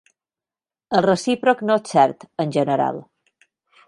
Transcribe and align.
El 0.99 1.03
recíproc 1.05 1.61
no 1.71 1.75
és 1.81 1.85
cert, 1.97 2.25
en 2.45 2.55
general. 2.57 2.99